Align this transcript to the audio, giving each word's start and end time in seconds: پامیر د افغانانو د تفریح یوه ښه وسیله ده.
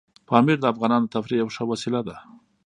پامیر 0.27 0.57
د 0.61 0.65
افغانانو 0.73 1.05
د 1.07 1.11
تفریح 1.15 1.37
یوه 1.41 1.53
ښه 1.55 1.63
وسیله 1.71 2.01
ده. 2.07 2.15